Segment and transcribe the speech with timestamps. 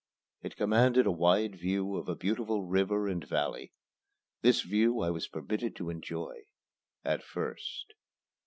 [0.41, 3.71] It commanded a wide view of a beautiful river and valley.
[4.41, 6.47] This view I was permitted to enjoy
[7.05, 7.93] at first.